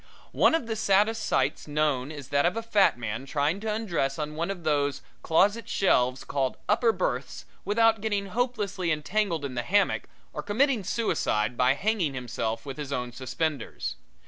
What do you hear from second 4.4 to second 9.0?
of those closet shelves called upper berths without getting hopelessly